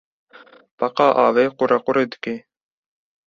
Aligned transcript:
Beqa 0.77 1.07
avê 1.25 1.45
qurequrê 1.57 2.03
dike. 2.11 2.35